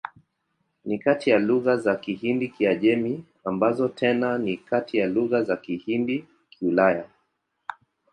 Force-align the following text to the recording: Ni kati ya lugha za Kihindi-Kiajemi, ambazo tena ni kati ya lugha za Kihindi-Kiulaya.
Ni 0.85 0.99
kati 0.99 1.29
ya 1.29 1.39
lugha 1.39 1.77
za 1.77 1.95
Kihindi-Kiajemi, 1.95 3.23
ambazo 3.45 3.87
tena 3.87 4.37
ni 4.37 4.57
kati 4.57 4.97
ya 4.97 5.07
lugha 5.07 5.43
za 5.43 5.55
Kihindi-Kiulaya. 5.57 7.05